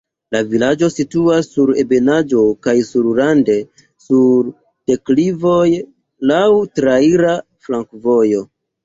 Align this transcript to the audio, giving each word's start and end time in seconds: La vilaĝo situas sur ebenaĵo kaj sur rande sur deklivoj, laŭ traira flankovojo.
La 0.33 0.39
vilaĝo 0.51 0.87
situas 0.91 1.49
sur 1.57 1.71
ebenaĵo 1.81 2.45
kaj 2.67 2.73
sur 2.87 3.09
rande 3.19 3.57
sur 4.05 4.49
deklivoj, 4.93 5.67
laŭ 6.33 6.41
traira 6.81 7.35
flankovojo. 7.69 8.43